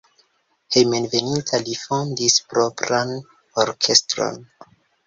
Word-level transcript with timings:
Hejmenveninta 0.75 1.61
li 1.67 1.77
fondis 1.83 2.41
propran 2.55 3.17
orkestron. 3.67 4.47